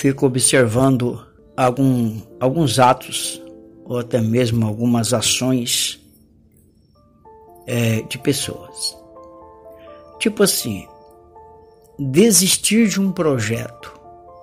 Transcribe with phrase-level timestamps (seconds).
[0.00, 1.22] fico observando
[1.54, 3.42] algum, alguns atos
[3.84, 6.00] ou até mesmo algumas ações
[7.66, 8.96] é, de pessoas.
[10.18, 10.88] Tipo assim,
[11.98, 13.92] desistir de um projeto,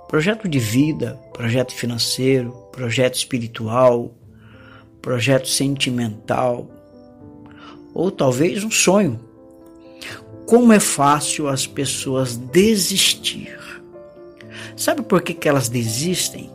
[0.07, 4.13] projeto de vida, projeto financeiro, projeto espiritual,
[5.01, 6.69] projeto sentimental,
[7.95, 9.19] ou talvez um sonho.
[10.45, 13.66] Como é fácil as pessoas desistir.
[14.77, 16.51] Sabe por que, que elas desistem?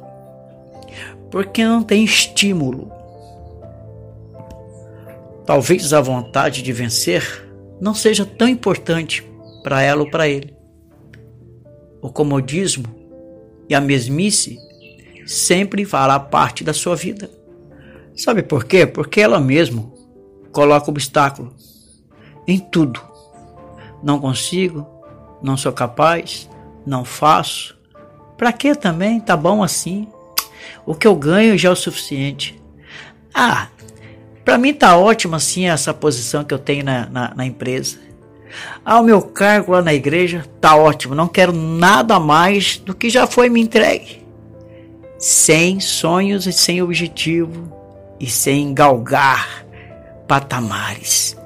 [1.30, 2.90] Porque não tem estímulo.
[5.44, 7.50] Talvez a vontade de vencer
[7.80, 9.26] não seja tão importante
[9.64, 10.54] para ela ou para ele.
[12.00, 12.86] O comodismo
[13.68, 14.56] e a mesmice
[15.26, 17.28] sempre fará parte da sua vida.
[18.16, 18.86] Sabe por quê?
[18.86, 19.90] Porque ela mesma
[20.52, 21.52] coloca obstáculo
[22.46, 23.00] em tudo.
[24.00, 24.86] Não consigo,
[25.42, 26.48] não sou capaz,
[26.86, 27.81] não faço.
[28.42, 29.20] Para que também?
[29.20, 30.08] Tá bom assim.
[30.84, 32.60] O que eu ganho já é o suficiente.
[33.32, 33.68] Ah,
[34.44, 37.98] para mim tá ótimo assim essa posição que eu tenho na, na, na empresa.
[38.84, 41.14] Ah, o meu cargo lá na igreja tá ótimo.
[41.14, 44.26] Não quero nada mais do que já foi me entregue.
[45.20, 47.72] Sem sonhos e sem objetivo
[48.18, 49.64] e sem galgar
[50.26, 51.36] patamares.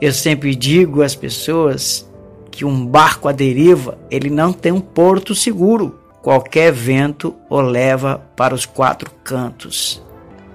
[0.00, 2.04] Eu sempre digo às pessoas
[2.50, 6.04] que um barco à deriva, ele não tem um porto seguro.
[6.26, 10.02] Qualquer vento o leva para os quatro cantos.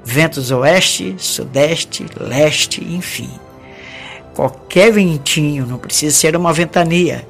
[0.04, 3.30] Ventos oeste, sudeste, leste, enfim.
[4.36, 7.26] Qualquer ventinho, não precisa ser uma ventania,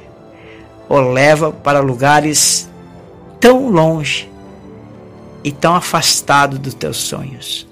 [0.89, 2.67] o leva para lugares
[3.39, 4.27] tão longe
[5.43, 7.67] e tão afastado dos teus sonhos.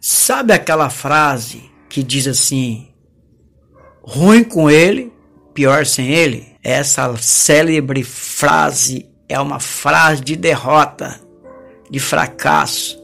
[0.00, 2.88] Sabe aquela frase que diz assim:
[4.00, 5.12] ruim com ele,
[5.52, 6.56] pior sem ele?
[6.64, 11.18] Essa célebre frase é uma frase de derrota,
[11.90, 13.02] de fracasso,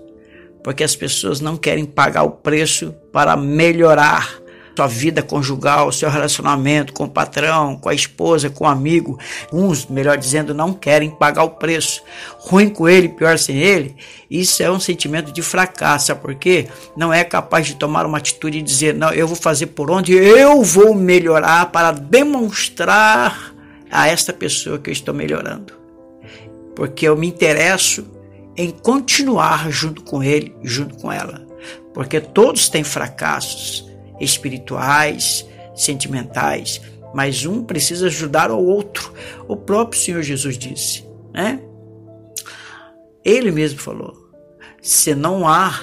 [0.63, 4.39] porque as pessoas não querem pagar o preço para melhorar
[4.77, 9.19] sua vida conjugal, seu relacionamento com o patrão, com a esposa, com o amigo.
[9.53, 12.01] Uns, melhor dizendo, não querem pagar o preço.
[12.39, 13.97] Ruim com ele, pior sem ele.
[14.31, 18.63] Isso é um sentimento de fracasso, porque não é capaz de tomar uma atitude e
[18.63, 23.53] dizer: não, eu vou fazer por onde eu vou melhorar para demonstrar
[23.91, 25.78] a esta pessoa que eu estou melhorando.
[26.79, 28.07] Porque eu me interesso
[28.57, 31.45] em continuar junto com ele, junto com ela.
[31.93, 33.85] Porque todos têm fracassos
[34.21, 35.45] espirituais,
[35.75, 36.81] sentimentais,
[37.13, 39.13] mas um precisa ajudar ao outro.
[39.49, 41.61] O próprio Senhor Jesus disse, né?
[43.25, 44.31] Ele mesmo falou:
[44.81, 45.83] se não há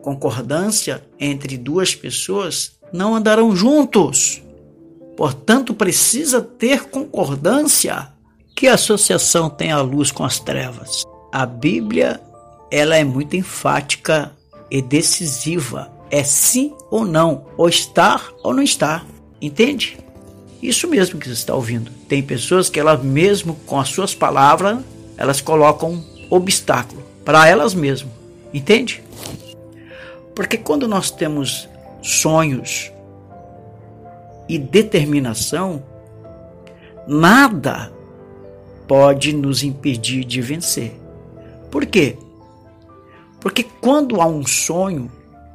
[0.00, 4.42] concordância entre duas pessoas, não andarão juntos.
[5.14, 8.15] Portanto, precisa ter concordância.
[8.56, 11.04] Que associação tem a luz com as trevas?
[11.30, 12.18] A Bíblia,
[12.70, 14.32] ela é muito enfática
[14.70, 19.04] e decisiva é sim ou não, ou estar ou não estar.
[19.42, 19.98] Entende?
[20.62, 21.90] Isso mesmo que você está ouvindo.
[22.08, 24.78] Tem pessoas que elas mesmo com as suas palavras,
[25.18, 28.14] elas colocam obstáculo para elas mesmas.
[28.54, 29.02] Entende?
[30.34, 31.68] Porque quando nós temos
[32.00, 32.90] sonhos
[34.48, 35.84] e determinação,
[37.06, 37.94] nada
[38.86, 40.98] pode nos impedir de vencer.
[41.70, 42.16] Por quê?
[43.40, 45.10] Porque quando há um sonho,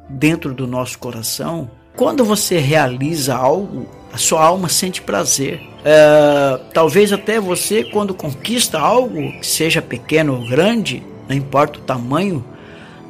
[0.08, 5.60] dentro do nosso coração, quando você realiza algo, a sua alma sente prazer.
[5.84, 12.44] É, talvez até você, quando conquista algo, seja pequeno ou grande, não importa o tamanho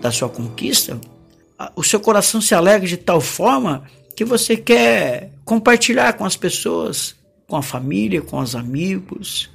[0.00, 0.98] da sua conquista,
[1.76, 3.84] o seu coração se alegra de tal forma
[4.16, 7.14] que você quer compartilhar com as pessoas,
[7.46, 9.50] com a família, com os amigos.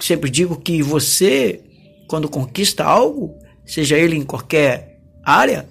[0.00, 1.60] Sempre digo que você,
[2.08, 5.68] quando conquista algo, seja ele em qualquer área,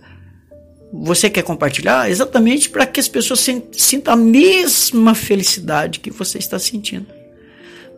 [0.93, 6.59] você quer compartilhar exatamente para que as pessoas sintam a mesma felicidade que você está
[6.59, 7.07] sentindo.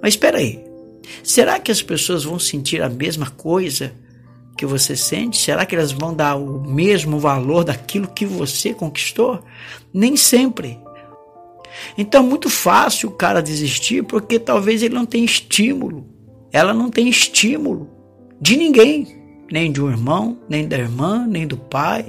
[0.01, 0.63] Mas espera aí,
[1.23, 3.93] será que as pessoas vão sentir a mesma coisa
[4.55, 5.37] que você sente?
[5.37, 9.43] Será que elas vão dar o mesmo valor daquilo que você conquistou?
[9.93, 10.79] Nem sempre.
[11.97, 16.12] Então é muito fácil o cara desistir porque talvez ele não tenha estímulo.
[16.53, 17.89] Ela não tem estímulo
[18.39, 19.07] de ninguém,
[19.51, 22.05] nem de um irmão, nem da irmã, nem do pai,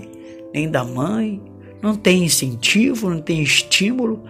[0.53, 1.43] nem da mãe,
[1.83, 4.23] não tem incentivo, não tem estímulo.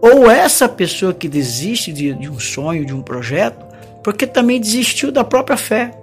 [0.00, 3.64] Ou essa pessoa que desiste de, de um sonho, de um projeto,
[4.02, 5.96] porque também desistiu da própria fé.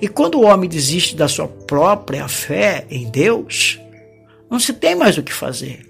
[0.00, 3.80] E quando o homem desiste da sua própria fé em Deus,
[4.48, 5.84] não se tem mais o que fazer.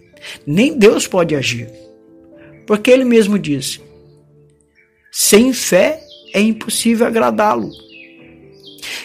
[0.46, 1.68] Nem Deus pode agir.
[2.66, 3.80] Porque ele mesmo disse:
[5.10, 6.01] sem fé
[6.32, 7.70] é impossível agradá-lo.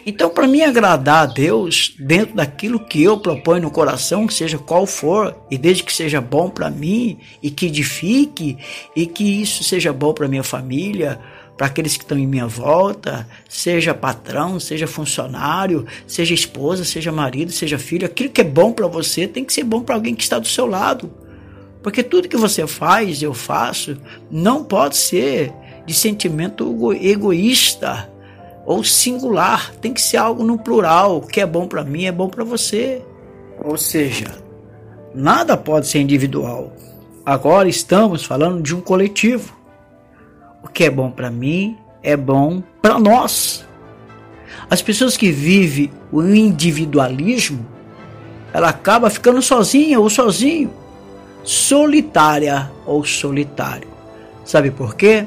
[0.06, 4.86] Então, para mim agradar a Deus dentro daquilo que eu proponho no coração, seja qual
[4.86, 8.58] for, e desde que seja bom para mim e que edifique
[8.96, 11.20] e que isso seja bom para minha família,
[11.58, 17.52] para aqueles que estão em minha volta, seja patrão, seja funcionário, seja esposa, seja marido,
[17.52, 20.24] seja filho, aquilo que é bom para você tem que ser bom para alguém que
[20.24, 21.12] está do seu lado.
[21.82, 23.98] Porque tudo que você faz, eu faço,
[24.30, 25.52] não pode ser
[25.88, 28.12] de sentimento egoísta
[28.66, 32.12] ou singular, tem que ser algo no plural, o que é bom para mim é
[32.12, 33.02] bom para você.
[33.64, 34.28] Ou seja,
[35.16, 36.74] nada pode ser individual.
[37.26, 39.56] Agora estamos falando de um coletivo.
[40.62, 43.66] O que é bom para mim é bom para nós.
[44.70, 47.66] As pessoas que vivem o individualismo,
[48.54, 50.74] ela acaba ficando sozinha ou sozinho,
[51.42, 53.88] solitária ou solitário.
[54.44, 55.26] Sabe por quê?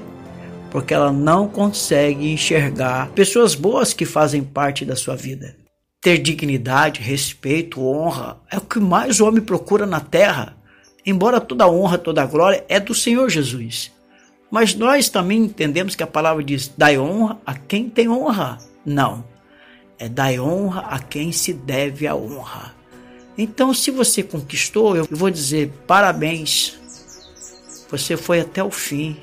[0.70, 5.56] Porque ela não consegue enxergar pessoas boas que fazem parte da sua vida.
[6.00, 10.56] Ter dignidade, respeito, honra é o que mais o homem procura na terra.
[11.05, 13.93] Embora toda honra, toda glória é do Senhor Jesus.
[14.50, 18.58] Mas nós também entendemos que a palavra diz: dai honra a quem tem honra.
[18.84, 19.25] Não.
[19.99, 22.75] É dai honra a quem se deve a honra.
[23.37, 26.78] Então, se você conquistou, eu vou dizer parabéns.
[27.90, 29.17] Você foi até o fim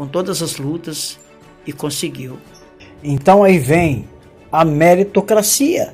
[0.00, 1.18] com todas as lutas
[1.66, 2.38] e conseguiu.
[3.04, 4.08] Então aí vem
[4.50, 5.92] a meritocracia,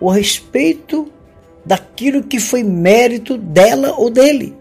[0.00, 1.08] o respeito
[1.64, 4.56] daquilo que foi mérito dela ou dele.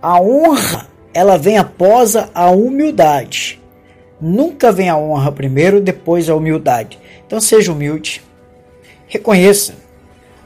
[0.00, 3.60] A honra, ela vem após a humildade.
[4.20, 7.00] Nunca vem a honra primeiro, depois a humildade.
[7.26, 8.22] Então seja humilde.
[9.08, 9.74] Reconheça,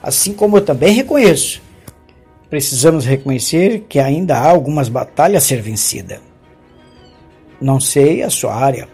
[0.03, 1.61] assim como eu também reconheço.
[2.49, 6.19] Precisamos reconhecer que ainda há algumas batalhas a ser vencidas.
[7.61, 8.89] Não sei a sua área,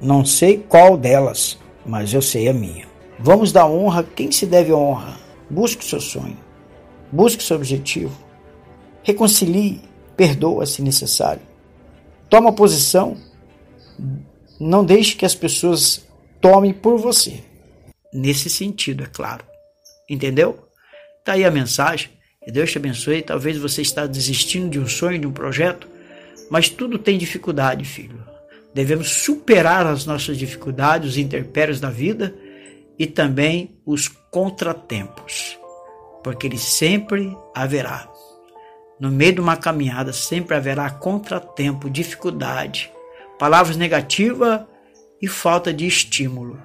[0.00, 2.86] não sei qual delas, mas eu sei a minha.
[3.18, 5.16] Vamos dar honra a quem se deve honra.
[5.48, 6.36] Busque o seu sonho,
[7.10, 8.16] busque o seu objetivo.
[9.02, 9.82] Reconcilie,
[10.16, 11.42] perdoa se necessário.
[12.28, 13.16] Toma posição.
[14.58, 16.04] Não deixe que as pessoas
[16.40, 17.40] tomem por você.
[18.12, 19.44] Nesse sentido, é claro.
[20.08, 20.58] Entendeu?
[21.24, 22.10] Tá aí a mensagem.
[22.44, 23.22] Que Deus te abençoe.
[23.22, 25.88] Talvez você está desistindo de um sonho, de um projeto.
[26.50, 28.22] Mas tudo tem dificuldade, filho.
[28.74, 32.34] Devemos superar as nossas dificuldades, os interpérios da vida
[32.98, 35.58] e também os contratempos,
[36.22, 38.08] porque ele sempre haverá.
[38.98, 42.90] No meio de uma caminhada sempre haverá contratempo, dificuldade,
[43.38, 44.62] palavras negativas
[45.20, 46.60] e falta de estímulo.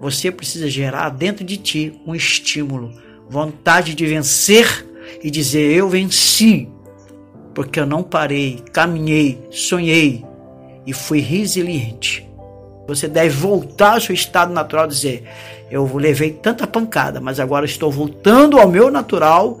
[0.00, 2.92] Você precisa gerar dentro de ti um estímulo,
[3.28, 4.86] vontade de vencer
[5.22, 6.68] e dizer: Eu venci,
[7.58, 10.24] porque eu não parei, caminhei, sonhei
[10.86, 12.24] e fui resiliente.
[12.86, 15.28] Você deve voltar ao seu estado natural e dizer:
[15.68, 19.58] Eu levei tanta pancada, mas agora estou voltando ao meu natural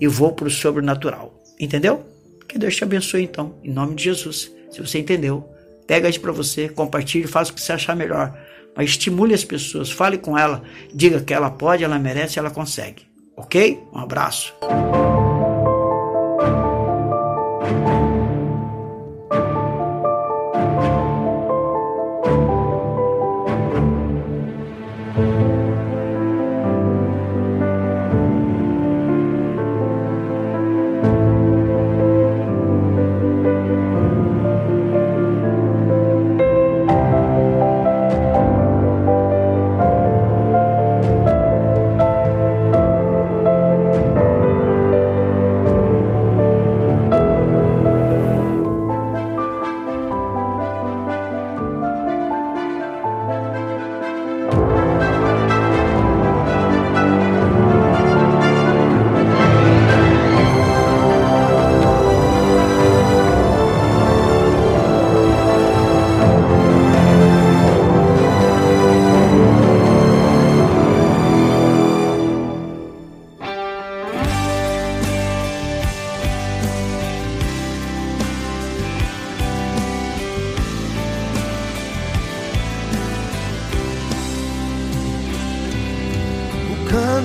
[0.00, 1.42] e vou para o sobrenatural.
[1.58, 2.06] Entendeu?
[2.48, 4.52] Que Deus te abençoe então, em nome de Jesus.
[4.70, 5.44] Se você entendeu,
[5.88, 8.32] pega isso para você, compartilhe, faça o que você achar melhor.
[8.76, 10.62] Mas estimule as pessoas, fale com ela,
[10.94, 13.02] diga que ela pode, ela merece, ela consegue.
[13.36, 13.82] Ok?
[13.92, 14.54] Um abraço.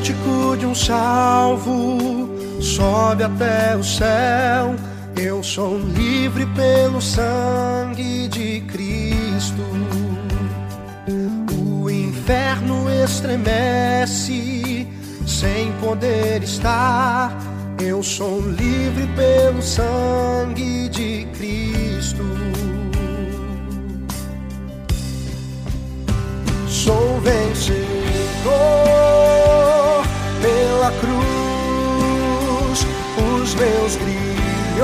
[0.06, 2.30] Cântico de um salvo
[2.62, 4.76] sobe até o céu.
[5.20, 9.64] Eu sou livre pelo sangue de Cristo.
[11.58, 14.88] O inferno estremece
[15.26, 17.36] sem poder estar.
[17.82, 22.24] Eu sou livre pelo sangue de Cristo.
[26.68, 27.86] Sou vencedor
[30.86, 32.86] tua cruz
[33.18, 34.84] os meus grilhões,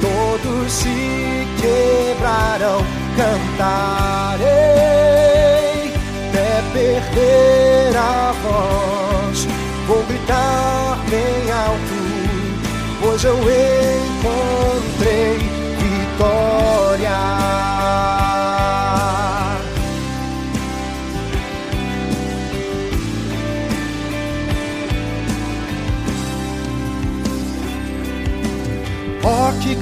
[0.00, 2.84] todos se quebrarão,
[3.16, 4.44] cantarei
[6.28, 9.48] até perder a voz,
[9.86, 11.94] vou gritar bem alto,
[13.00, 13.73] pois eu erro.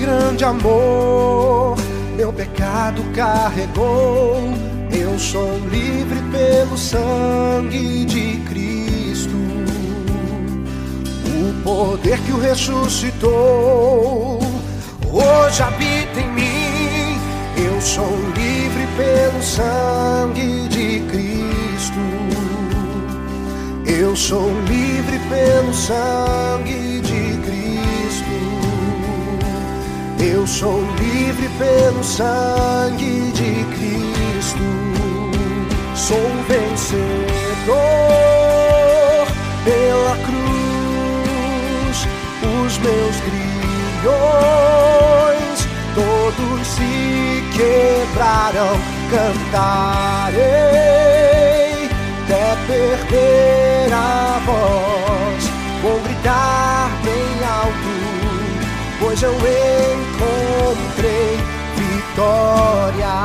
[0.03, 1.77] Grande amor,
[2.17, 4.53] meu pecado carregou.
[4.91, 9.37] Eu sou livre pelo sangue de Cristo.
[11.25, 14.41] O poder que o ressuscitou
[15.13, 17.17] hoje habita em mim.
[17.57, 22.01] Eu sou livre pelo sangue de Cristo.
[23.87, 26.82] Eu sou livre pelo sangue
[30.53, 34.63] sou livre pelo sangue de Cristo.
[35.95, 37.77] Sou vencedor
[39.65, 42.07] pela cruz.
[42.43, 44.13] Os meus grilhões
[45.95, 48.77] todos se quebrarão.
[49.11, 50.43] Cantarei
[52.25, 55.43] até perder a voz.
[55.83, 57.93] Vou gritar bem alto
[59.03, 59.82] pois eu encontrei
[62.23, 63.17] vitória.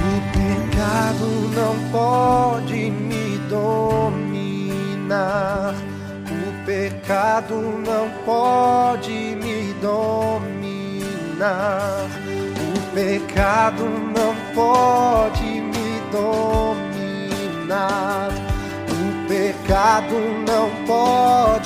[0.00, 4.54] O pecado não pode me dominar.
[6.30, 7.54] O pecado
[7.86, 10.48] não pode me dominar.
[12.58, 16.68] O pecado não pode me dominar
[19.28, 20.14] pecado
[20.46, 21.57] não pode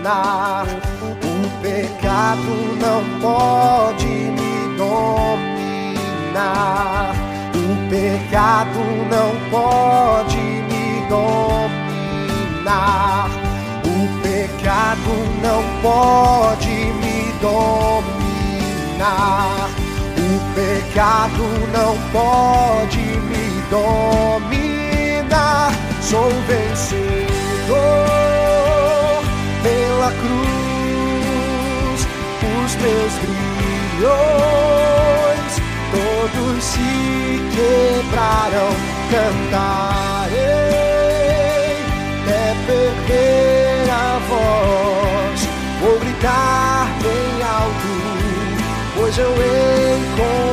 [0.00, 0.66] dominar.
[1.22, 5.94] O pecado não pode me dominar.
[7.54, 8.80] O pecado
[9.10, 12.80] não pode me dominar.
[13.84, 13.88] O
[14.22, 18.40] pecado não pode me dominar.
[20.16, 24.80] O pecado não pode me dominar
[26.02, 28.19] sou vencedor
[30.20, 32.00] cruz.
[32.64, 34.40] Os meus grilhões
[35.92, 38.72] todos se quebrarão.
[39.10, 40.50] Cantarei
[42.22, 45.40] até perder a voz.
[45.80, 47.92] Vou gritar bem alto,
[48.96, 50.49] pois eu encontro